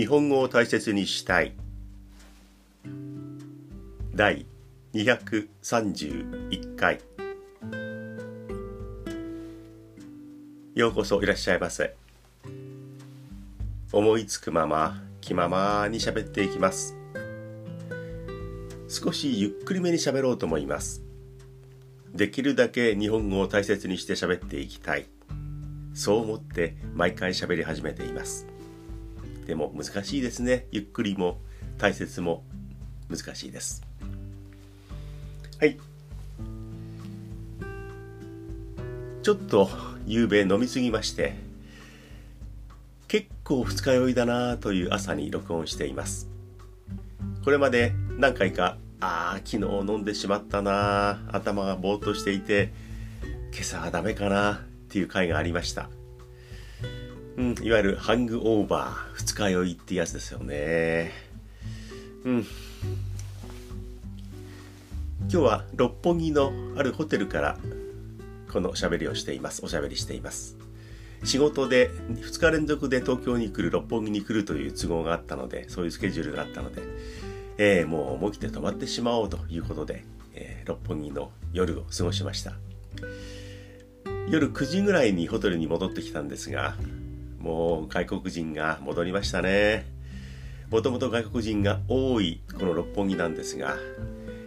[0.00, 1.52] 日本語を大切にしたい。
[4.14, 4.46] 第
[4.94, 7.00] 231回。
[10.74, 11.94] ようこそいらっしゃいませ。
[13.92, 16.96] 思いつくまま気ままに喋っていきます。
[18.88, 21.02] 少しゆっくりめに喋ろうと思います。
[22.14, 25.04] できるだけ日本語を大切にして喋っていきたい。
[25.92, 28.49] そう思って毎回喋り始めています。
[29.50, 30.68] でも難しいですね。
[30.70, 31.38] ゆっくりも
[31.76, 32.44] 大切も
[33.08, 33.82] 難しいです。
[35.58, 35.76] はい。
[39.24, 39.68] ちょっと
[40.06, 41.34] 夕べ飲みすぎまして
[43.08, 46.28] 結構二日酔いだなという朝に録音しています。
[47.44, 52.72] これまで何回かああ昨日飲んでしまったな頭がぼーっとしていて
[53.52, 54.58] 今朝はダメかなっ
[54.92, 55.90] ていう回がありました
[57.40, 61.10] うん、いわゆるハングオーバー二日酔いってやつですよね。
[62.24, 62.46] うん。
[65.20, 67.56] 今日は六本木のあるホテルから
[68.52, 69.64] この喋りをしています。
[69.64, 70.58] おしゃべりしています。
[71.24, 76.82] 仕事で2日連続で東京に来る六本木に来るという都合があったのでそういうスケジュールがあったので、
[77.56, 82.52] えー、もう思い切って泊まってしまおうということで、えー、六本木の夜を過ごしました。
[84.28, 86.76] 夜9時ぐらいにホテルに戻ってきたんですが
[87.40, 89.86] もう外国人が戻りましたね。
[90.70, 93.76] もともと外国人が多いこの六本木なんですが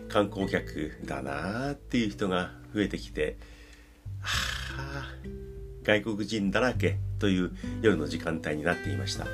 [0.07, 3.35] 観光客だなーっていう人が増えてきて
[4.21, 4.29] は
[4.77, 5.07] あ
[5.83, 9.27] 外国人だらけという夜の時間帯になっていました、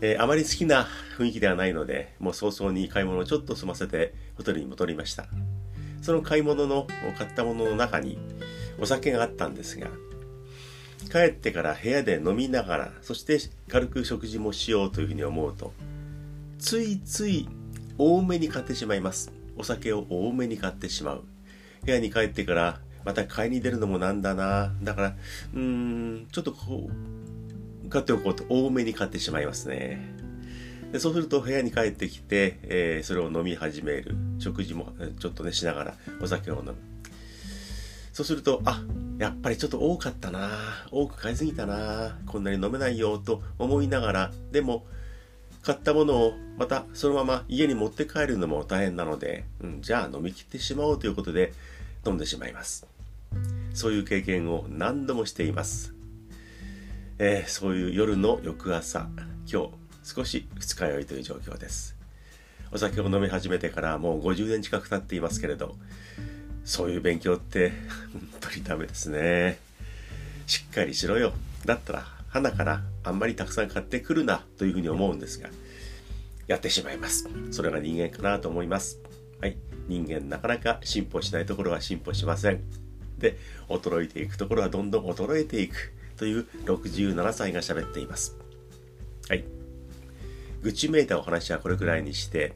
[0.00, 0.86] えー、あまり好きな
[1.18, 5.26] 雰囲気ではないのでもう早々に買い物をちょっと済ませてホテルに戻りました。
[6.00, 6.86] その買い物の
[7.18, 8.18] 買ったものの中に
[8.78, 9.88] お酒があったんですが
[11.10, 13.38] 帰ってから部屋で飲みながらそして
[13.68, 15.72] 軽く食事もしようというふうに思うと
[16.58, 17.48] ついつい
[17.98, 19.30] 多めに買ってしまいます。
[19.58, 21.24] お酒を多めに買ってしまう。
[21.84, 24.72] 部屋に帰ってからまた買いに出るのもなんだな。
[24.82, 25.16] だから
[25.54, 26.88] うーんちょっとこ
[27.84, 30.00] う買っておこうと多めに買ってしまいますね。
[30.92, 34.16] でそうすると部屋に帰ってきて、えー、それを飲み始める。
[34.38, 36.89] 食事もちょっとねしながらお酒を飲む。
[38.20, 38.82] そうするとあ
[39.16, 40.50] やっぱりちょっと多かったな
[40.90, 44.84] 多く買いすぎたなこんなに飲めないよと思いながらでも
[45.62, 51.54] 買ったものをまたそのまま家に持って帰るのも大変なので、うん、じゃあ飲み切ってしまおうということで
[52.06, 52.86] 飲んでしまいます。
[53.72, 55.94] そういう経験を何度もしています、
[57.18, 59.08] えー、そういう夜の翌朝
[59.50, 59.70] 今日
[60.02, 61.96] 少し二日酔いという状況です。
[62.70, 65.76] お酒を飲み始めてからもう50年近く経っていますけれど
[66.64, 67.72] そういう勉強って
[68.12, 69.58] 本当にダメですね。
[70.46, 71.32] しっかりしろよ。
[71.64, 75.48] だったら、花からあんまりたくさん買ってくるなというふうに思うんですが、
[76.46, 77.28] やってしまいます。
[77.50, 78.98] それが人間かなと思います。
[79.40, 79.56] はい。
[79.88, 82.60] 人間なかなか進歩しないところは進歩しません。
[83.18, 83.36] で、
[83.68, 88.36] 衰えていくところはどんどん衰えていくという67歳が喋っています。
[89.28, 89.44] はい。
[90.62, 92.54] 愚痴めいたお話はこれくらいにして、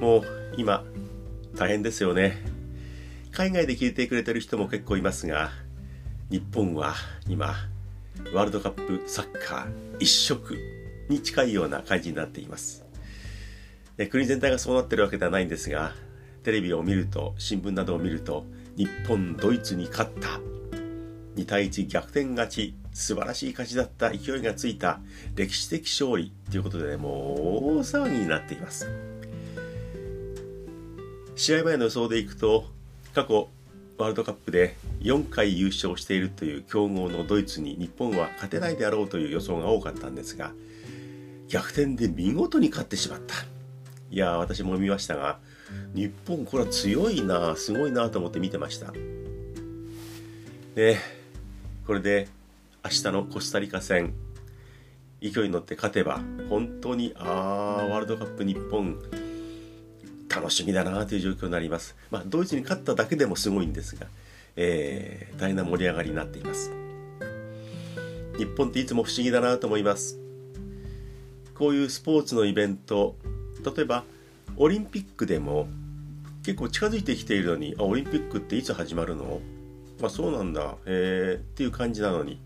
[0.00, 0.22] もう
[0.56, 0.84] 今、
[1.56, 2.36] 大変ですよね。
[3.32, 5.50] 海外で聞いてくれてる人も結構いますが、
[6.30, 6.94] 日本は
[7.28, 7.54] 今、
[8.34, 10.54] ワールドカップサッカー一色
[11.08, 12.84] に近いような感じになっています。
[14.10, 15.94] 国全体がそうなってるわけではないんですが、
[16.42, 18.44] テレビを見ると、新聞などを見ると、
[18.76, 20.38] 日本、ドイツに勝った。
[21.36, 25.00] 2対1逆転勝ち、素晴らしい勝ちだった、勢いがついた、
[25.34, 29.15] 歴史的勝利ということで、ね、もう大騒ぎになっています。
[31.36, 32.64] 試合前の予想でいくと
[33.14, 33.48] 過去
[33.98, 40.52] ワールドカップで4回優勝しているという強豪のドイツに日本は勝てないであろうという予想が多かったんですが
[41.48, 43.34] 逆転で見事に勝ってしまった。
[44.10, 45.38] いや私も見ましたが
[45.94, 48.92] 日本これは強いなすごいなと思って見てました。
[50.74, 50.96] で
[51.86, 52.28] これで
[52.82, 54.14] 明日のコスタリカ戦
[55.20, 58.98] 勢いに乗って勝てば本当にああワールドカップ日本
[60.36, 61.96] 楽しみだなという状況になります。
[62.10, 64.06] まあ、ドイツに勝っただけでもすごいんですが、
[64.54, 66.70] えー、大変な盛り上がりになっています。
[68.36, 70.18] 日本っていつも不思議だなと思います。
[71.54, 73.16] こういうスポーツのイベント、
[73.64, 74.04] 例えば
[74.58, 75.68] オリンピックでも
[76.44, 79.40] 結構近づいてきているのに、あ、オリンピックっていつ始まるの？
[80.02, 82.38] あ、そうなんだ、えー、っていう感じなのに、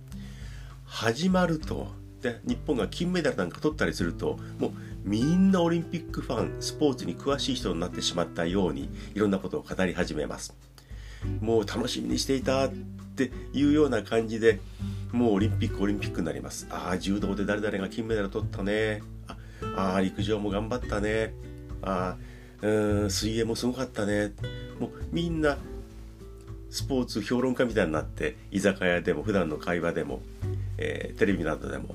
[0.87, 1.89] 始まると、
[2.23, 4.73] で、日本が金メダルなんか取ったりすると、もう
[5.03, 10.55] みんなオリンピックファンスポーツに詳しい人になってしまったようにいろんなことを語り始めます。
[11.41, 12.71] もう楽しみにしていたっ
[13.17, 14.61] ていうような感じで
[15.13, 16.67] もうオリンピックオリンピックになります。
[16.71, 19.03] ああ柔道で誰々が金メダル取ったね。
[19.77, 21.35] ああ陸上も頑張ったね。
[21.83, 22.17] あ
[22.63, 24.33] あうん水泳もすごかったね。
[24.79, 25.59] もうみんな
[26.71, 30.21] スポーツ評論家みたいになって居酒屋でも普段の会話でも、
[30.79, 31.95] えー、テレビなどでも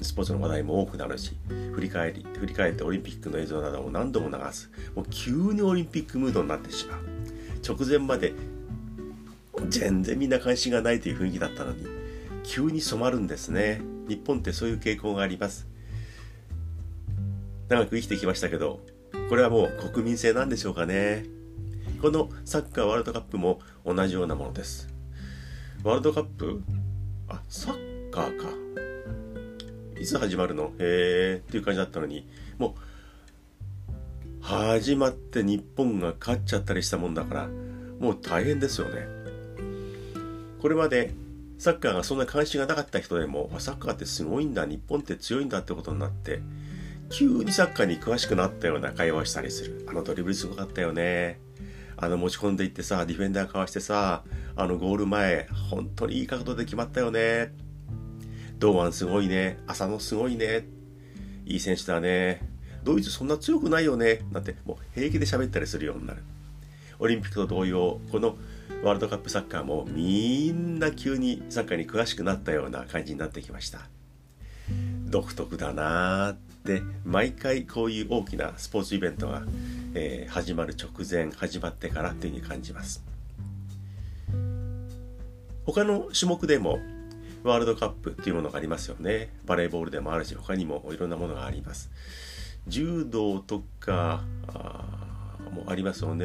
[0.00, 1.36] スポーツの話題も多くなるし
[1.74, 4.70] 振り返り振り返ってオリンピックの映像なども何度も流す。
[4.94, 7.00] もう急にオリンピックムードになってしまう。
[7.66, 8.32] 直前まで
[9.68, 11.86] 全然みんな関心がないという雰囲気だったのに
[12.44, 13.80] 急に染まるんですね。
[14.06, 15.66] 日本ってそういう傾向があります。
[17.68, 18.80] 長く生きてきましたけど
[19.28, 21.26] これはもう国民性なんでしょうかね。
[22.00, 24.88] このサッカーワールドカップも同じようなものです。
[25.82, 26.62] ワールドカップ？
[27.28, 28.46] あサッカーか。
[30.00, 30.72] いつ始まるの？
[30.78, 32.26] へえっていう感じだったのに。
[32.58, 37.48] もう始まって日本が勝っちゃったりしたもんだから
[38.00, 39.06] もう大変ですよね。
[40.60, 41.12] これまで
[41.58, 46.40] サッカーがそんな関心がなかった人でもサッカーってすごいんだ日本って強いんだってことになって
[47.10, 49.86] 急にサッカーに詳しくなったような会話をしたりする。
[49.88, 51.40] あのドリブルすごかったよね。
[51.96, 54.22] あの持ち込んでいってさディフェンダーかわしてさ
[54.54, 57.52] あのゴール前本当にいい角度で決まったよね。
[58.58, 59.58] 堂安すごいね。
[59.66, 60.64] 浅野すごいね。
[61.46, 62.40] いい選手だね。
[62.82, 64.20] ドイツそんな強くないよね。
[64.32, 66.22] なんてもう平気で喋ったりするようになる。
[66.98, 68.36] オリンピックと同様この
[68.82, 73.80] ワールドカップサッカーもみんな急にサッカーに詳しくなったような感じになってきました。
[75.06, 79.42] 独特だなーって毎回こういう大きなスポーツイベントが、
[79.94, 83.04] えー、始まる直前始まってからっていうふうに感じます。
[85.64, 86.78] 他の種目でも
[87.44, 89.32] ワールドカップっていうものがありますよね。
[89.46, 91.90] バレーボールでもあるし他にもいろんなものがあります。
[92.66, 94.24] 柔道とか
[95.52, 96.24] もありますよね、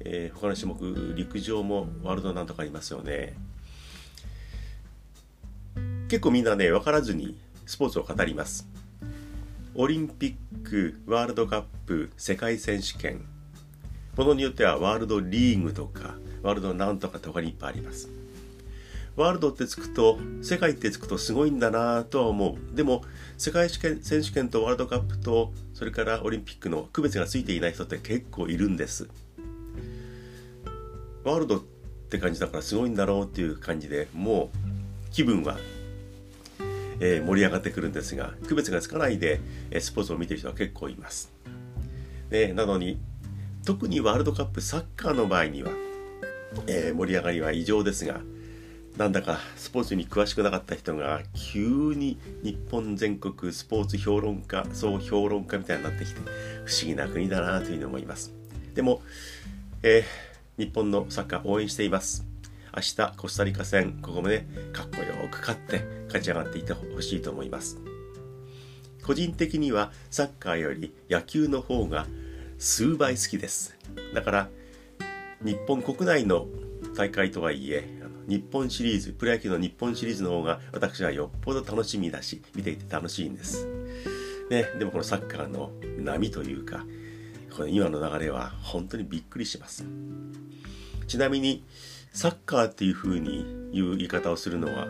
[0.00, 3.34] えー、他の種目陸上もワールドなんとかありますよね。
[6.08, 8.68] 結構みんなね分からずにスポーツを語ります。
[9.74, 13.24] オリンピックワールドカップ世界選手権。
[14.16, 18.08] ものによってはワールドリーグとかワールドなんとかとかにいっぱいあります。
[19.16, 22.76] ワールドってつくと世界ってつくとすごいんだなとは思う。
[22.76, 23.02] でも
[23.38, 29.08] 世界選手権とワールドカップとそれからオリンピックの区別がついていない人って結構いるんです。
[31.24, 31.62] ワールドっ
[32.10, 35.56] て感じだからすごいんだろうっていう感じでもう気分は、
[37.00, 39.40] えー、盛り上がってくるんですが区別がつかないで、
[39.70, 41.32] えスポーツを見てる人は結構います、
[42.30, 42.98] ね、なのに
[43.64, 45.70] 特にワールドカップサッカーの場合には、
[46.66, 48.20] えー、盛り上がりは異常ですが
[48.96, 56.20] なんだかスポーツに詳しくなかった人が急に日本全国スポーツ評論家総評論家みたいになってきて
[56.64, 58.32] 不思議な国だなというふうに思います。
[58.74, 59.02] でも、
[59.82, 62.24] えー、日本のサッカー応援しています。
[62.76, 67.78] 明日コスタリカ戦ここもねかっこよく勝って勝ち上がっていってほしいと思います。
[69.02, 72.06] 個人的にはサッカーより野球の方が
[72.58, 73.76] 数倍好きです。
[74.14, 74.48] だから
[75.42, 76.46] 日本国内の
[76.96, 83.66] 大会とはいえ日本シリーズ、プロ野球の日本シリーズの方が私はよっぽど楽しみだし、見ていて楽しいんです。
[84.50, 86.84] ね、でもこのサッカーの波というか、
[87.54, 89.84] この今の流れは本当にびっくりします。
[91.06, 91.64] ちなみに、
[92.12, 94.86] サッカーっていう風に言う言い方をするのは、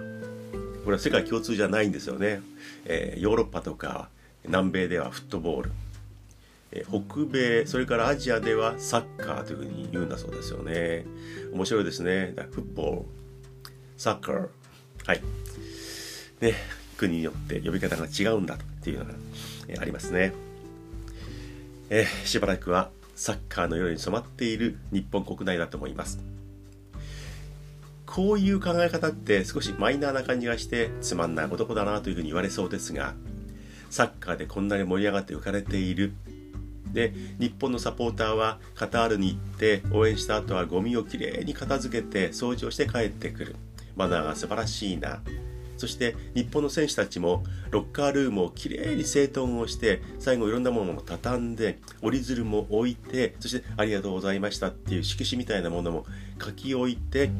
[0.84, 2.42] これは世界共通じゃないんですよね。
[2.84, 4.08] えー、ヨーロッパとか
[4.44, 5.72] 南米ではフットボール、
[6.72, 11.06] え北米それからアジアではサッカーというふうに言うんだそうですよね
[11.52, 13.23] 面白いですねフットボール
[13.96, 14.48] サッカー。
[15.06, 15.20] はい。
[16.40, 16.54] ね、
[16.96, 19.12] 国によって呼び方が違うんだというのが、
[19.68, 20.32] え、ありますね。
[21.90, 26.18] えー、しばらくはサッカーのように染まっている日本国内だと思います。
[28.06, 33.14] こういう考え方って少しマイナーな感じがしてつまんない男だなというふうに言われそうですが、
[33.90, 36.12] サッカーでこんなに盛り上がって浮かれている。
[36.92, 43.56] で、日本のサポーターはカタールに行って応援した後はゴミをきれいに片付けて掃除をして帰ってくる。
[43.96, 45.20] マナーが素晴らしいな。
[45.76, 56.06] そして日本の選手たちもロッカールームをきれいに整頓をして最後いろんなものも畳んで折り鶴も置いてそしてありがとうございましたっていう色紙みたいなものも
[56.42, 57.30] 書き置いて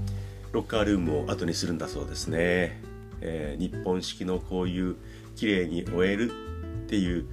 [0.53, 2.81] ロッカールームを後にするんだそうですね、
[3.21, 4.97] えー、日本式のこういう
[5.37, 6.31] きれいに終える
[6.85, 7.27] っていう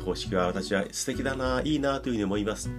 [0.00, 2.70] 方式は私は素敵だないいなというふうに思います。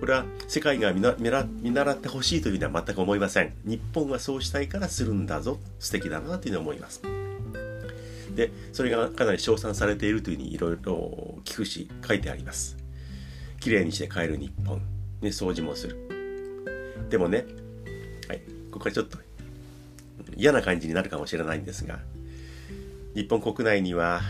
[0.00, 3.52] これは世界が見習ってほしいというふうには全く思いません。
[3.64, 5.58] 日本はそうしたいからするんだぞ。
[5.78, 7.02] 素敵だなというふうに思います。
[8.34, 12.76] でそれがかなり称賛されているというふうにいろいろ聞くし書いてあります。
[13.58, 14.78] きれいにして帰る日本、
[15.20, 15.96] ね、掃除もする。
[17.10, 17.46] でもね、
[18.28, 18.40] はい、
[18.70, 19.18] ここはちょっと
[20.36, 21.98] 嫌な感じになるかもしれないんですが
[23.14, 24.20] 日本国内には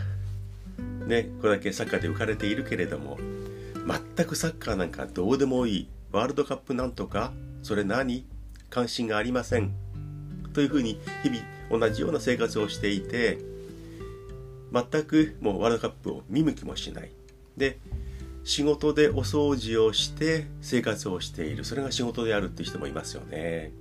[1.07, 3.19] ねこれだけサッカーで浮かれているけれども
[3.89, 8.27] 全くサッカーなんかどうでもいいワールドカップなんとかそれ何？
[8.69, 9.73] 関心がありません。
[10.53, 11.41] というふうに日々
[11.71, 13.39] 同じような生活をしていて
[14.73, 17.11] 全くもうワールドカップを見向きもしない。
[17.57, 17.79] で
[18.45, 21.65] 仕事でお掃除をして生活をしている。
[21.65, 23.73] それが仕事であるっていう人もいますよね。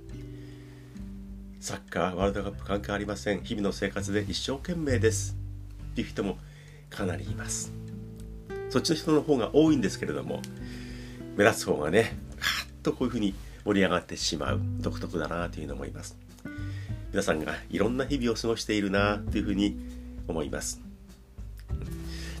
[1.60, 3.42] サッカーワールドカップ関係ありません。
[3.42, 5.36] 日々の生活で一生懸命です。
[5.92, 6.38] っていう人も
[6.88, 7.72] かなりいます。
[8.70, 10.42] そっちの人の方が多いんですけれども
[11.36, 13.34] 目立つ方がねカッとこういうふうに
[13.64, 16.16] 盛り上がってしまう独特だなというのを思います。
[17.10, 19.78] 皆さんがいろんな日々を過ごしているなというふうに
[20.26, 20.80] 思います。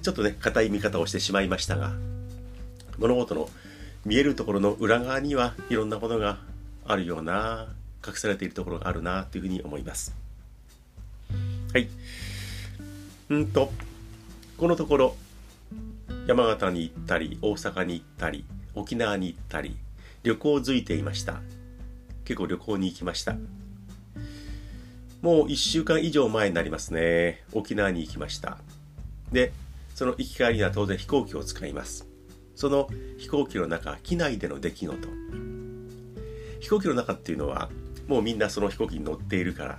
[0.02, 1.92] ちょっとね硬い見方をしてしまいましたが
[2.98, 3.48] 物事の
[4.04, 6.38] 見えるところの裏側にはいろんなものが
[6.86, 7.68] あるような
[8.06, 10.14] 隠されているところがあるなというふうに思います。
[11.72, 11.88] はい。
[13.30, 13.70] うんと
[14.56, 15.16] このところ
[16.28, 18.44] 山形に行ったり大阪に行ったり
[18.74, 19.78] 沖縄に行ったり
[20.22, 21.40] 旅行づいていました。
[22.26, 23.32] 結構旅行に行きました。
[25.22, 27.42] もう1週間以上前になりますね。
[27.54, 28.58] 沖縄に行きました。
[29.32, 29.54] で
[29.94, 32.06] その行き帰りには当然飛行機を使います。
[32.54, 35.08] その飛行機の中機内での出来事。
[36.60, 37.70] 飛行機の中っていうのは
[38.06, 39.78] もうみんなその飛行機に乗っているから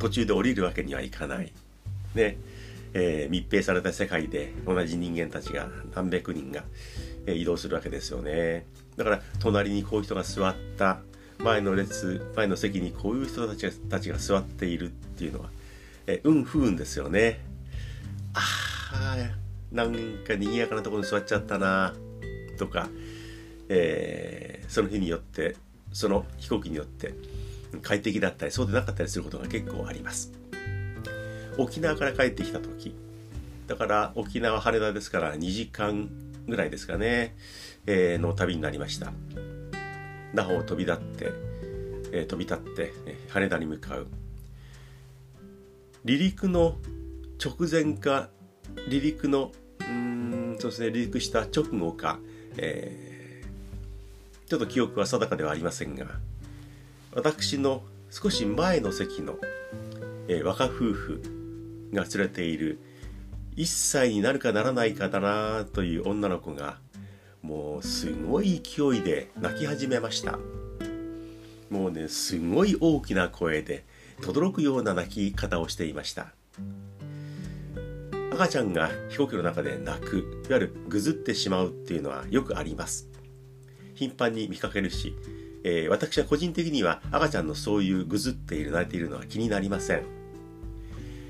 [0.00, 1.52] 途中で降りるわけにはいかない。
[2.16, 2.36] ね。
[2.94, 6.64] えー、密閉された世界で同じ人間たちが何百人が、
[7.26, 8.66] えー、移動するわけですよね。
[8.96, 11.00] だから隣にこういう人が座った
[11.38, 15.50] 前の列前の席にこういう人たちがたちが座っているっていうのは、
[16.06, 17.40] えー、運不運ですよね。
[18.34, 18.40] あ
[18.92, 19.16] あ
[19.72, 21.94] なんか賑やかなところに座っちゃったな
[22.58, 22.88] とか、
[23.68, 25.56] えー、その日によって
[25.92, 27.14] その飛行機によって
[27.82, 30.43] 快適だったりそうでなかったりすることが結構あります。
[31.58, 32.94] 沖縄から帰ってきた時。
[33.66, 36.10] だから沖縄羽田ですから2時間
[36.46, 37.34] ぐらいですかね、
[37.86, 39.12] えー、の旅になりました。
[40.32, 41.32] 那覇を飛び立って、
[42.12, 42.92] えー、飛び立って、
[43.28, 44.06] 羽田に向かう。
[46.04, 46.76] 離陸の
[47.42, 48.28] 直前か
[48.88, 52.18] 離陸のうんそうですね離陸した直後か、
[52.56, 56.06] えー、ちょっと記憶は定かではありませんが
[57.14, 59.36] 私の少し前の席の、
[60.28, 61.43] えー、若夫婦
[61.92, 62.78] が連れている。
[63.56, 66.78] 1歳になるかならないかだなという女の子が
[67.40, 70.38] もうすごい勢いで泣き始めました。
[71.70, 73.84] もうねすごい大きな声で
[74.22, 76.32] 轟くような泣き方をしていました。
[78.32, 83.08] 赤ちゃんが飛行機の中で泣くいわゆるぐずってしまうっていうのはよくあります。
[83.94, 85.14] 頻繁に見かけるし、
[85.62, 90.23] えー、私は個人的には赤ちゃんのそういうぐずっている泣いているのは気になりません。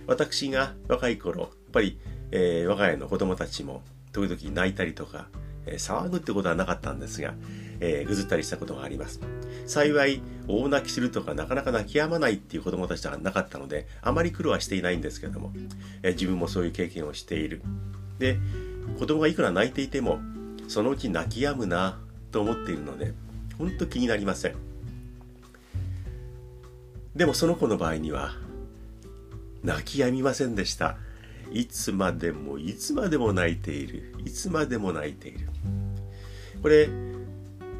[0.06, 1.98] 私が若い頃やっぱり、
[2.30, 3.82] えー、我が家の子供たちも
[4.12, 5.28] 時々泣いたりとか
[5.66, 7.34] え騒ぐってことはなかったんですが、
[7.80, 9.20] えー、ぐずったりしたことがあります。
[9.66, 15.52] 幸い、大泣きするとかなかなか泣き止まないっていう子供たちはなかったので、あまり苦労はしていないんですけども、
[16.02, 17.62] えー、自分もそういう経験をしている。
[18.18, 18.38] で、
[18.98, 20.18] 子供がいくら泣いていても、
[20.68, 21.98] そのうち泣き止むな
[22.30, 23.14] と思っているので、
[23.58, 24.54] ほんと気になりません。
[27.16, 28.32] でもその子の場合には、
[29.64, 30.96] 泣き止みませんでした。
[31.50, 34.14] いつまでもいつまでも泣いている。
[34.24, 35.48] いつまでも泣いている。
[36.62, 36.88] これ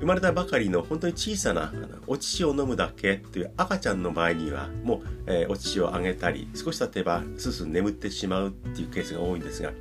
[0.01, 1.73] 生まれたばかりの本当に小さな
[2.07, 9.73] お乳を飲むだけという赤ちゃんの場合にはもう、えー、お乳をあげたり少し経てばすす眠ってしまうっていうケースが多いんですが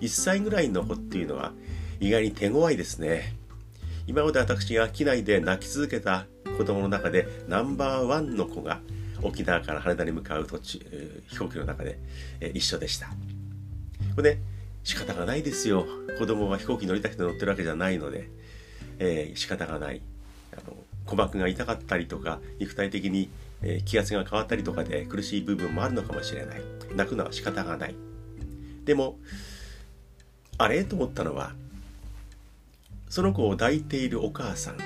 [0.00, 1.52] 1歳ぐらいの子っていうのは
[2.00, 3.36] 意外に手強いですね
[4.06, 6.26] 今まで私が機内で泣き続けた
[6.58, 8.80] 子供の中でナンバーワンの子が
[9.22, 11.98] 沖縄から羽田に向かう途中、飛行機の中で、
[12.40, 13.08] え、一緒でした。
[14.16, 14.40] これね
[14.82, 15.86] 仕方がないですよ。
[16.18, 18.28] 子供は飛行機乗りたくて乗ってるわけじゃないので
[18.98, 20.02] えー、仕方がない。
[20.52, 23.30] あの鼓膜が痛かったりとか肉体的に、
[23.62, 26.62] え、気圧が変わったりとかで苦しい部分もあるのかもしれない。
[26.94, 27.94] 泣くのは仕方がない。
[28.84, 29.18] でも
[30.58, 30.84] あれ？
[30.84, 31.52] と思ったのは
[33.08, 34.76] その子を抱いているお母さん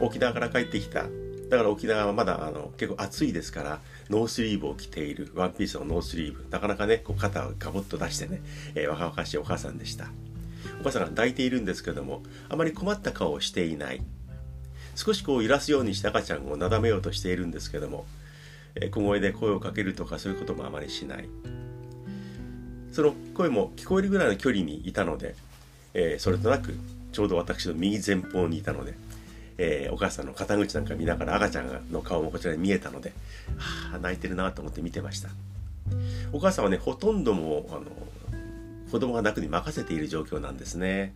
[0.00, 1.06] 沖縄から帰ってきた
[1.48, 8.40] だから沖縄はまだあの結構暑いですからノースリーブを着ているワンピースのノースリーブなかなかねこう肩をガボッと出してね、
[8.74, 10.08] えー、若々しいお母さんでした。
[10.80, 14.02] お母さんが抱いているんですけどもあまり困った顔をしていない。
[14.96, 18.06] 少しこう揺らすようにして赤ちゃんをなだめようとしているんですけども、
[18.74, 21.28] え小声で声をかけるとかそういうこともあまりしない。
[22.92, 25.34] その声も聞こえるぐらいの距離にいたので、
[25.92, 26.74] えー、それとなく
[27.12, 28.94] ちょうど私の右前方にいたので、
[29.58, 33.10] えー、お母さんの肩口なんか見ながら赤ちゃんの顔もこちらに見えたので、
[33.56, 35.30] はあ、泣いてるなと思って見てました。
[36.32, 37.84] お母さんはね、ほとんども、あの、
[38.90, 41.14] 子供が泣くに任せている状況なんですね。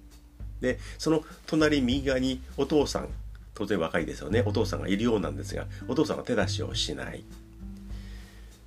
[0.61, 3.09] で、その隣右側にお父さん、
[3.55, 4.43] 当然若いですよね。
[4.47, 7.25] お父さんがいるようなんですが、お父さんは手出しをしない。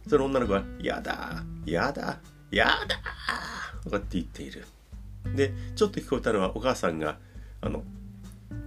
[0.07, 2.19] その女の子は、やだ、やだ、
[2.51, 2.99] やだ
[3.83, 4.65] とかって言っている。
[5.35, 7.17] で、ちょっと聞こえたのはお母さんが、
[7.61, 7.83] あの、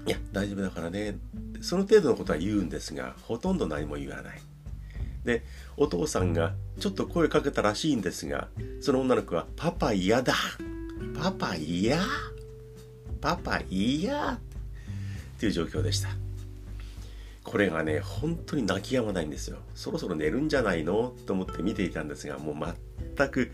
[0.06, 1.18] いや、大丈夫だからね。
[1.60, 4.40] その程度のことは言うんですが、ほとんど何も言わない。
[5.24, 5.42] で、
[5.76, 8.48] お父さんがちょっと声かけたらしいんですが、
[8.80, 10.34] その女の子は、パパ嫌だ
[11.20, 11.98] パパ嫌？
[13.20, 14.34] パパ嫌？
[14.34, 14.38] っ
[15.40, 16.10] ていう状況でした。
[17.42, 19.58] これがね、本当に泣き止まないんですよ。
[19.74, 21.14] そろそろ寝るんじゃないの？
[21.26, 22.74] と思って見ていたんですが、もう
[23.16, 23.50] 全く、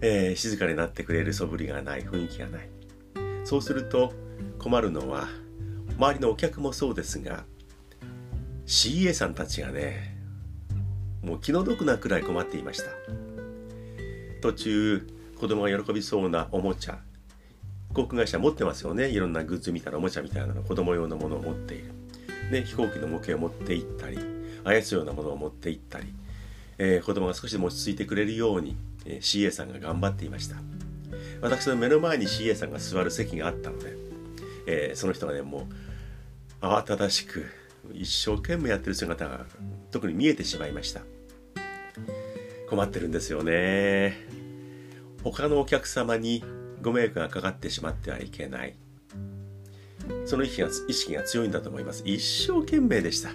[0.00, 2.68] えー、静かになってくれる素振りがない、雰囲気がない。
[3.44, 4.12] そうすると
[4.58, 5.28] 困るのは、
[6.00, 7.44] 周りのお客もそうですが、
[8.64, 10.16] CA さんたちがね、
[11.22, 12.84] もう気の毒なくらい困っていました。
[14.40, 15.06] 途中、
[15.38, 17.00] 子供が喜びそうなおもちゃ、
[17.92, 19.10] 航空会社持ってますよね。
[19.10, 21.92] いろんなグッズみたいなおもちゃみたいなの、子供用のものを持っている。
[22.50, 24.18] で、飛行機の模型を持って行ったり、
[24.64, 26.06] 操るようなものを持って行ったり、
[26.78, 30.56] えー、子供が少しでも落ち着いてくれるように、えー、CA さんが頑張っていました。
[31.42, 33.94] 私の目の前に CA さんが座る席があったので、
[34.66, 35.89] えー、その人がね、もう
[36.60, 37.46] 慌ただしく、
[37.92, 39.46] 一生懸命やってる姿が
[39.90, 41.02] 特に見えてしまいました。
[42.68, 44.16] 困ってるんですよね。
[45.24, 46.44] 他のお客様に
[46.82, 48.76] ご迷惑がかかってしまってはいけない。
[50.26, 52.02] その意識が意識が強いんだと思います。
[52.04, 53.30] 一生懸命でした。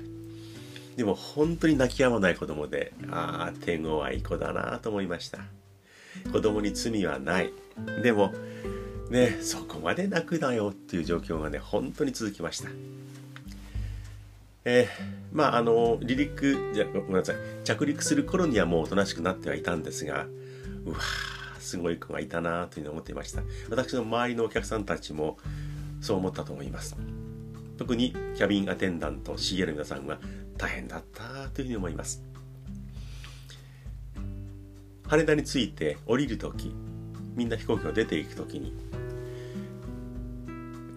[0.95, 5.39] でも本当に泣き止まない子供でああ天狗はいい子だなと思いました。
[6.31, 7.51] 子供に罪はない。
[8.01, 8.33] でも
[9.09, 12.69] ねそこまで泣くなよっていう状況がね本当に続きました。
[14.65, 17.35] えー、まああの離陸じゃごめんなさい。
[17.63, 20.25] 着陸する頃にはもうおとなしくなってはいたんですが
[20.85, 20.97] うわ
[21.59, 23.43] すごい子がいたなというふうに思っていました。
[23.69, 25.37] 私の周りのお客さんたちも
[26.01, 26.95] そう思ったと思います。
[27.77, 30.19] 特にキャビンアテンダント CL の皆さんは
[30.57, 32.23] 大変だったというふうに思います。
[35.07, 36.73] 羽田に着いて降りる時
[37.35, 38.73] みんな飛行機を出ていく時に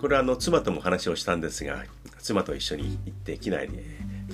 [0.00, 1.84] これはあの妻とも話をしたんですが
[2.28, 3.78] 妻と一緒に行って機内に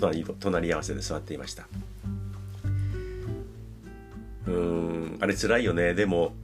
[0.00, 1.68] 隣隣り合わせで座っていました。
[4.46, 5.94] うーんあれ辛いよね。
[5.94, 6.34] でも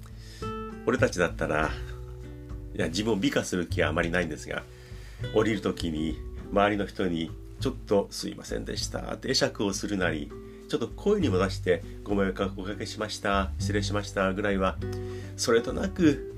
[0.87, 1.71] 俺たちだったら
[2.77, 4.63] いや自分を美化する気はあまりないんですが
[5.35, 6.19] 降りる時に
[6.53, 9.01] 周りの人にちょっとすいませんでした。
[9.01, 10.31] って会釈をするなり
[10.69, 13.51] ちょっと声にも出してご迷惑おかけしました。
[13.59, 14.79] 失礼しましたぐらいは
[15.37, 16.33] それとなく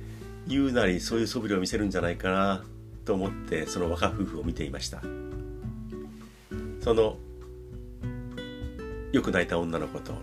[0.49, 2.65] 言うなりそういう素振りを見せるんじゃないかな。
[3.05, 5.03] と思ってその若夫婦を見ていました。
[6.81, 7.17] その
[9.13, 10.15] よく泣いた女の子と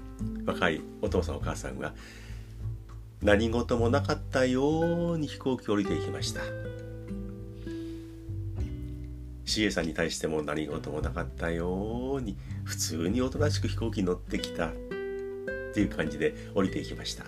[0.46, 1.94] 若いお父さんお母さんが
[3.22, 6.42] 何事もなかったように飛行機降りていきました。
[9.46, 14.72] CA さんに対しても何事もなかったように普通におとなしく飛行機に乗ってきたっ
[15.74, 17.26] ていう感じで降りていきました。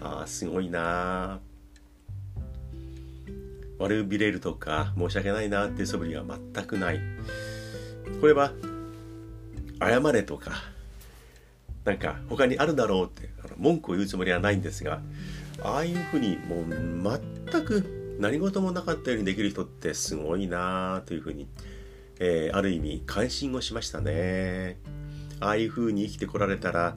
[0.00, 1.40] ああすごいな
[3.78, 7.00] 悪びれるとか申し訳ないなっていう素振りは全くない。
[8.20, 8.52] これは
[9.80, 10.52] 謝れとか
[11.84, 15.00] なんか他にあるだろうって文句を言うつもりはないんですが
[15.62, 21.46] ああいうふうにもう全く何事もなかったようにできる人ってすごいなというふうに、
[22.18, 24.78] えー、ある意味感心をしましたね。
[25.38, 26.94] ああいうふうに生きてこられたら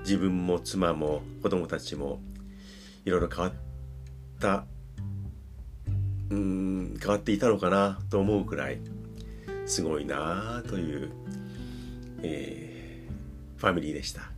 [0.00, 2.20] 自分も妻も子供たちも
[3.04, 3.52] いろいろ変わっ
[4.38, 4.66] た
[6.30, 8.78] うん変わっていたのかなと思うくらい
[9.66, 11.10] すごいなあという、
[12.22, 14.30] えー、ファミリーでした。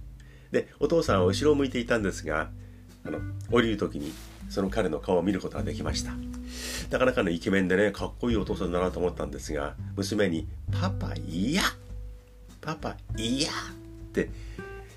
[0.50, 2.50] でお父さんは後ろを向いていたんですが
[3.04, 3.20] あの
[3.50, 4.12] 降りる時に
[4.48, 6.12] その彼の顔を見ることができました。
[6.90, 11.62] なかなかのイケメンでねかっこいいお父さんだなと思ったんですが娘に「パパ嫌
[12.62, 13.52] パパ嫌」っ
[14.12, 14.30] て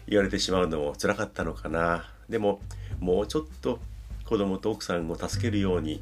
[0.08, 2.10] 言われてしまうのも辛かったのかな。
[2.30, 2.62] でも
[3.00, 3.80] もうちょっと
[4.26, 6.02] 子供と奥さんを助けるように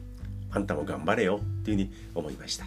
[0.52, 2.66] あんたも頑張れよっていうふうに思いました。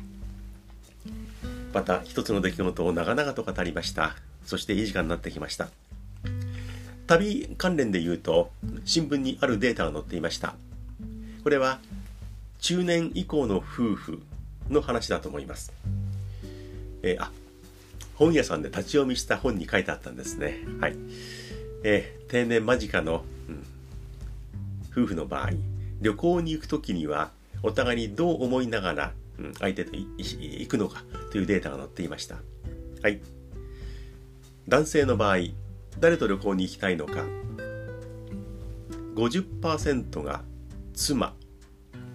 [1.72, 4.16] また一つの出来事を長々と語りました。
[4.44, 5.68] そしていい時間になってきました。
[7.06, 8.50] 旅関連で言うと
[8.84, 10.54] 新聞にあるデータが載っていました。
[11.42, 11.80] これは
[12.60, 14.22] 中年以降の夫婦
[14.70, 15.72] の話だと思います。
[17.02, 17.30] えー、あ
[18.14, 20.60] 本屋さんで立ち読みした本に書いてあったんですね。
[20.80, 20.96] はい。
[21.84, 23.64] えー、定年間近の、うん、
[24.92, 25.50] 夫婦の場合
[26.00, 27.30] 旅行に行く時には
[27.62, 32.36] お互いにどう思いながら、うん、相手と行くのかというデータが載っていました。
[33.02, 33.20] はい。
[34.68, 35.38] 男性の場合、
[35.98, 37.24] 誰と旅行に行きたいのか、
[39.14, 40.42] 50%が
[40.94, 41.34] 妻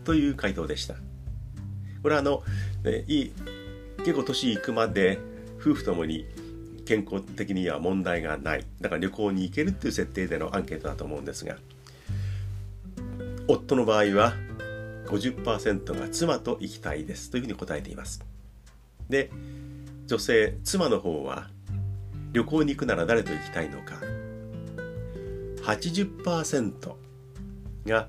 [0.04, 0.96] という回答でした。
[2.02, 2.44] これはあの、
[2.84, 3.32] ね、いい
[4.00, 5.20] 結構年いくまで
[5.60, 6.26] 夫婦ともに
[6.86, 11.58] 健康的には問題がないだから旅行に行けるっていう設定でのアンケートだと思うんですが
[13.48, 14.34] 夫の場合は
[15.08, 18.24] 50%が妻と行きたいですというふうに答えています。
[19.10, 19.32] で
[20.06, 21.50] 女性妻の方は
[22.34, 23.96] 旅行に行くなら誰と行きたいのか。
[25.64, 26.96] 80%
[27.86, 28.08] が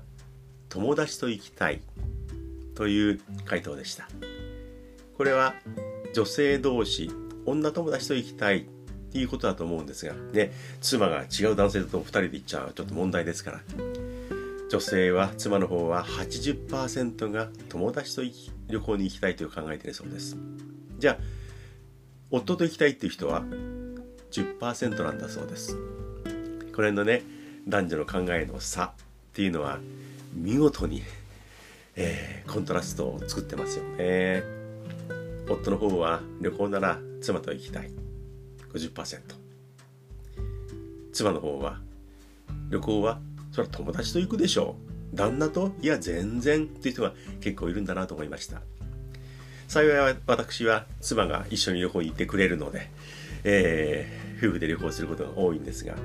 [0.69, 1.81] 友達と行きたい
[2.75, 4.07] という回答でした。
[5.17, 5.55] これは
[6.13, 7.11] 女性同士
[7.45, 8.61] 女友達と行きたいっ
[9.11, 13.59] ていうことだと思うんですがね妻が違う男性と2人で行っちゃうちょっと問題ですから。
[14.69, 18.21] 女性は妻の方は80%が友達と
[18.67, 20.37] 旅行に行きたいと考えているそうです。
[20.99, 21.17] じゃあ
[22.29, 23.41] 夫と行きたいっていう人は
[24.31, 25.75] 10%なんだそうです。
[26.75, 27.23] これのね
[27.67, 28.91] 男女の考えの差っ
[29.33, 29.79] ていうのは
[30.33, 31.01] 見事に、
[31.95, 34.43] えー、コントラストを作ってますよね。
[35.49, 37.91] 夫の方は旅行なら妻と行きたい。
[38.71, 39.19] 50%
[41.11, 41.79] 妻の方は
[42.69, 43.19] 旅行は
[43.59, 44.77] それは友達と行くでしょ
[45.13, 45.17] う。
[45.17, 48.61] 旦那といや全然っていう人が結構いるんだなと思いました。
[49.67, 52.89] 幸い私は妻が一緒に旅行に行ってくれるので、
[53.43, 55.95] えー、夫婦で旅行することが多いんですが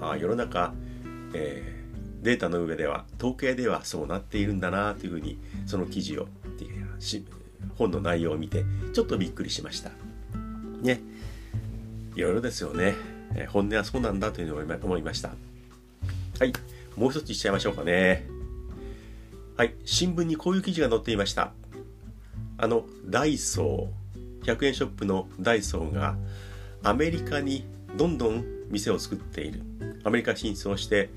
[0.00, 0.72] あ世の中、
[1.34, 6.26] えー、データの上では統計ではそうなっているんだなというふうにその記事を
[7.76, 9.90] 本の内容を見てちょっとびっくりしました。
[10.80, 11.00] ね。
[12.16, 12.94] いろいろですよね、
[13.48, 15.30] 本音はそうなんだというふうに思いました。
[16.38, 16.52] はい。
[16.96, 18.26] もう一ついっちゃいましょうかね。
[19.56, 21.52] はい、新聞にこういう記事が載っていました。
[22.58, 26.16] あの、ダイソー、100円ショップのダイソーが
[26.82, 27.64] アメリカに
[27.96, 29.62] どんどん店を作っている。
[30.04, 31.10] アメリカ進出をして、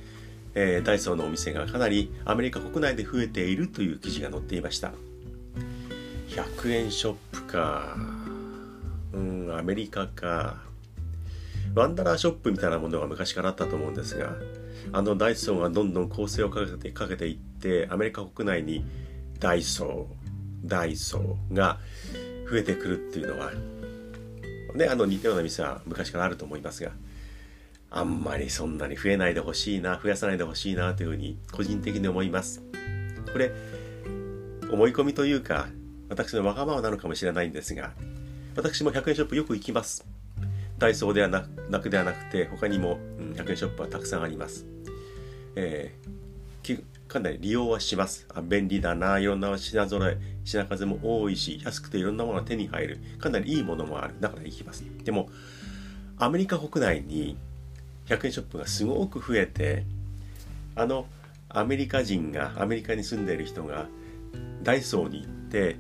[0.54, 4.94] えー、ダイソーのお店がかなりアメリカ国内で増えているという記事が載っていました。
[6.30, 7.96] 100円ショップか。
[9.14, 10.62] うん、アメリカか。
[11.74, 14.36] ワンダラーショップみたいなものが昔からあったと思うんですが、
[14.94, 18.86] あのダイソーがどんどん構成をかけてかけていってアメリカ国内に
[19.40, 21.80] ダイソーダイソーが
[22.50, 23.52] 増えてくるっていうのは
[24.76, 26.92] ねあの似たような店は昔からあると思いますが
[27.92, 32.62] あんまりそんなに増えないでほしいな増やさないでほしいなというふうに個人的に思います。
[33.32, 33.52] これ
[34.72, 35.68] 思い込みというか
[36.10, 37.92] 私のわがままなのかもしれないんですが
[38.56, 40.06] 私も100円ショップよく行きます。
[40.78, 42.98] ダイソーではなくではなくて他にも
[43.36, 44.66] 100円ショップはたくさんあります
[45.56, 48.28] えー、かなり利用はします。
[48.34, 53.00] あ便利だな、いろんな品揃え、品数も多いし、安くていろんなものが手に入る。
[53.20, 54.16] かなりいいものもある。
[54.20, 54.84] だから行きます。
[55.04, 55.30] でも、
[56.18, 57.38] アメリカ国内に
[58.08, 59.86] 100円ショップがすごく増えて、
[60.76, 61.06] あの
[61.50, 63.88] アメリカ人が、アメリカに住んでいる人が、
[64.64, 65.78] ダイソーに行って、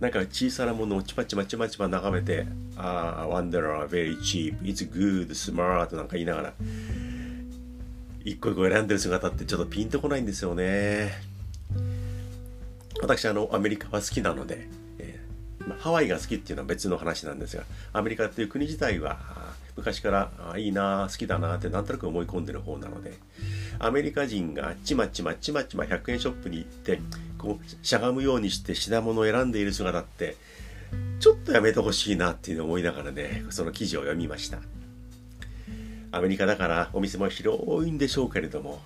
[0.00, 6.54] なんか小さなものをちまちまちまちま眺めて、ああ、wonder, very cheap, it's good, smart なんか言いながら、
[8.24, 11.30] 一個一個選んでる姿ってちょっとピンとこないんですよね。
[13.02, 19.18] 私あのアメリカは好きなので、えーまあ、ハワイが好きっていうのは別の話なんですがアメリカっていう国自体は
[19.76, 23.14] 昔からあいいな好きだなってなんとなく思い込んでる方なので
[23.78, 27.00] アメリカ人がちまちまちまちま100円ショップに行って
[27.40, 30.36] こうしゃがむようにして品物を選んでいる姿って
[31.20, 34.58] ちょっとやめてほしいなっていうのを思いながらねその記事を読みました。
[36.12, 38.80] アメリカだからお店も広いんでしょうけれども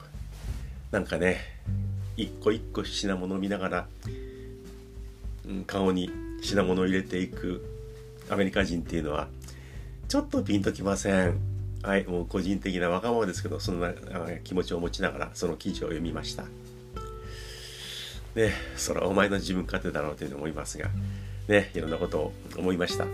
[0.91, 1.39] なんかね
[2.17, 3.87] 一個一個品物を見ながら、
[5.49, 6.11] うん、顔に
[6.43, 7.65] 品物を入れていく
[8.29, 9.29] アメリカ人っていうのは
[10.09, 11.39] ちょっとピンときません
[11.83, 13.93] はいもう個人的なわがままですけどそんな
[14.45, 16.45] 気持ちを持ちながらその記事を読みました
[18.35, 20.89] ねそれはお前の自分勝手だろうというふうに思いますが
[21.49, 23.07] ねいろんなことを思いました。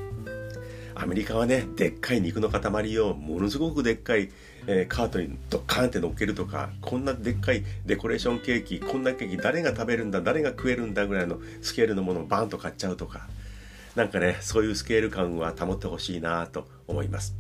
[0.95, 4.31] アメリカはねでっかい肉の塊をものすごくでっかい、
[4.67, 13.29] えー、カートにドッカーンって乗っけるとかこんなでっかいデコレーションケーキこんなケーキ誰が食べるんだ誰が食えるんだぐらいのスケールのものをバンと買っちゃうとか
[13.97, 17.35] なんかねそういうスケール感は保ってほしいなと思います。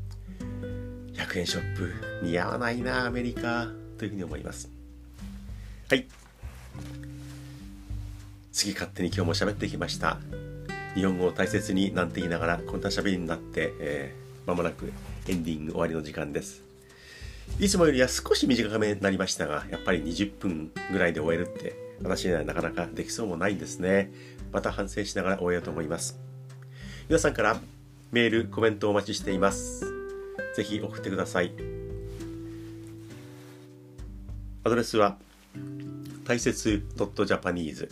[1.14, 4.70] 100円ショップ似合わないなアメリカというふうに思います。
[5.90, 6.06] はい。
[8.52, 10.18] 次勝手に今日も喋ってきました。
[10.94, 14.92] 日本語を大切になんて言いながらこんな喋りになって、えー、間もなく
[15.28, 16.62] エンディング終わりの時間です。
[17.58, 24.10] いつもよりは少し短めになりましたが、やっぱり20分ぐらいで終えるって私にはなかなかできそうもないんですね。
[24.52, 26.18] また反省しながら終えようと思います。
[27.08, 27.60] 皆さんから
[28.10, 29.84] メールコメントをお待ちしています。
[30.56, 31.52] ぜひ送ってください。
[34.64, 35.16] アドレスは
[36.24, 37.88] 大切 .japanese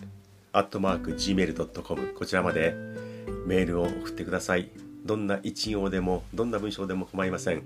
[0.53, 2.75] アットマーク gmail.com こちらまで
[3.47, 4.71] メールを送ってください。
[5.05, 7.63] どんな一行でもどんな文章でも構いません。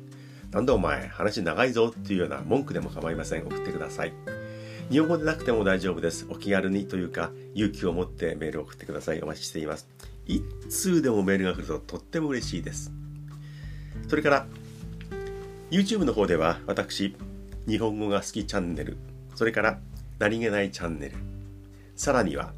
[0.51, 1.93] なんだお前話長いぞ。
[1.97, 3.47] っていうような文句でも構いません。
[3.47, 4.13] 送ってください。
[4.91, 6.27] 日本語でなくても大丈夫です。
[6.29, 9.23] お気軽にというか勇気を持ってメールを送ってください。
[9.23, 9.89] お待ちしています。
[10.27, 12.93] 一通でもメールが来るととっても嬉しいです。
[14.09, 14.47] それから
[15.71, 17.17] YouTube の方では私
[17.67, 18.99] 日本語が好きチャンネル。
[19.35, 19.79] それから
[20.19, 21.15] 何気ないチャンネル。
[21.97, 22.53] さらには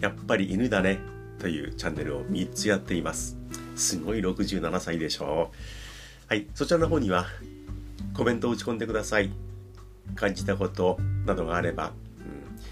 [0.00, 0.98] やっぱり犬だね
[1.38, 3.36] というチャンネルを3つやっています。
[3.76, 5.56] すごい67歳でしょう。
[6.28, 7.26] はいそちらの方には
[8.14, 9.30] コメントを打ち込んでください。
[10.14, 11.92] 感じたことなどがあれば、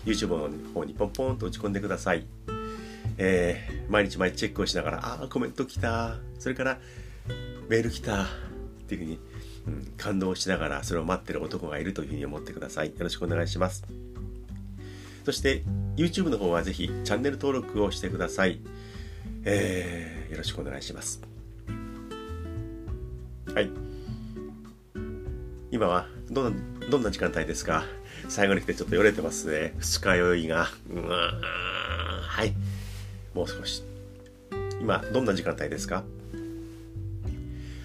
[0.05, 2.27] うん、YouTube の方にポンポンと打ち込んでください。
[3.19, 6.79] えー、毎日毎日チェックをしながら、ああ、コメント来た、それから
[7.69, 8.27] メール来た、っ
[8.89, 9.19] ていうふうに、
[9.67, 12.89] うん、感動しながらそれを待ってる男がいるというふうに思ってください。
[12.89, 13.85] よろしくお願いします。
[15.27, 15.65] そして
[15.97, 18.61] YouTube の方はぜひチャンネル登録をしてください。
[19.45, 21.21] えー、よろしくお願いします。
[23.53, 23.69] はい。
[25.73, 27.83] 今はどんな、どんな時間帯ですか？
[28.29, 29.75] 最後に来てちょっとよれてますね。
[29.81, 30.69] 二日酔いが。
[30.95, 31.33] うわ
[32.23, 32.55] はい。
[33.35, 33.83] もう少し。
[34.81, 36.05] 今、どんな時間帯ですか？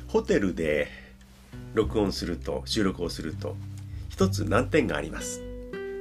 [0.10, 0.90] ホテルで
[1.74, 3.56] 録音すると、収録をすると、
[4.10, 5.42] 一つ難点があります。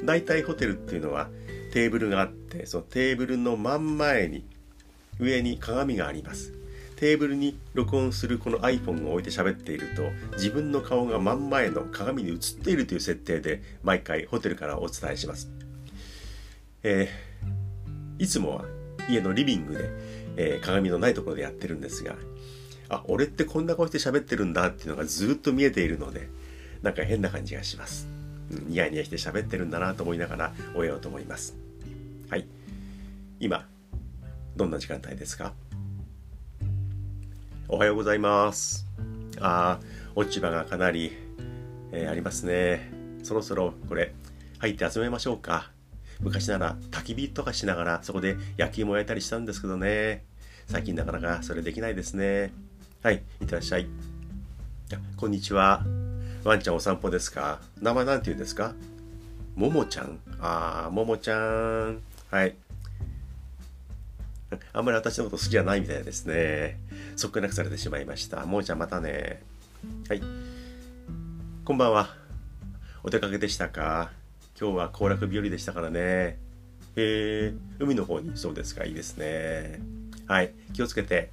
[0.05, 1.29] 大体ホテルっていうのは
[1.73, 4.45] テーブルがあって、そのテーブルの真ん前に、
[5.19, 6.53] 上に鏡があります。
[6.97, 10.03] テーブルに録音するこの iPhone を置いて喋っていると
[10.35, 15.51] 自分の顔が真ん前の鏡に映っているという設定で毎回ホテルからお伝えします。
[16.83, 18.65] えー、いつもは
[19.09, 19.91] 家のリビングで、
[20.37, 22.17] えー、鏡のないところでやってるんですが
[22.89, 26.29] あ俺ってこんな顔して喋ってるんだっていうのがずっと見えているので
[26.83, 28.09] なんか変な感じがします、
[28.51, 31.57] ニヤニヤして喋ってるんだなと思いながら終えようと思います。
[32.29, 32.47] はい。
[33.39, 33.67] 今
[34.57, 35.55] どんな時間帯ですか？
[37.69, 38.87] おはようございます。
[39.41, 39.79] あ
[40.15, 41.13] 落ち葉がかなり、
[41.93, 42.91] えー、ありますね。
[43.23, 44.13] そろそろこれ
[44.59, 45.71] 入って集めましょうか。
[46.21, 50.25] 昔なら焚き火とかしながらそこで焼き芋焼いたりしたんですけどね。
[50.67, 52.53] 最近なかなかそれできないですね。
[53.03, 53.87] はいいってらっしゃい。
[55.17, 55.85] こんにちは。
[56.45, 57.61] ワンちゃんお散歩ですか？
[57.81, 58.75] 名前なんて言うんですか？
[59.55, 62.01] ももちゃんあーももちゃん
[62.31, 62.55] はい
[64.73, 66.79] あんまり私のこと好きじゃないみたいですね。
[67.17, 68.41] そっけなくされてしまいました。
[68.41, 69.43] ももちゃんまたね。
[70.09, 70.23] はい。
[71.65, 72.17] こんばんは。
[73.03, 74.11] お出かけでしたか？
[74.59, 76.01] 今日は行楽日和でしたからね。
[76.01, 76.39] へ
[76.97, 79.81] え、海の方にそうですか、いいですね。
[80.27, 81.31] はい、気をつけて。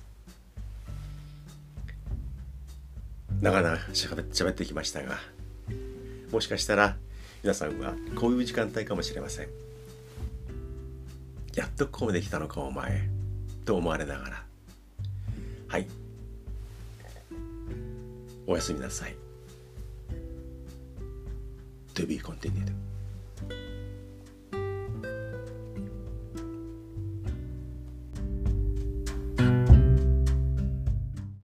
[3.42, 5.20] 長々喋ってきましたが、
[6.32, 6.98] もしかしたら
[7.44, 9.48] 皆さんはこういう時間帯かもしれません。
[11.56, 13.10] やっとここまで来たのかお前、
[13.64, 14.44] と思われながら。
[15.68, 15.88] はい。
[18.48, 19.16] おやすみなさい。
[21.94, 22.87] To be continued.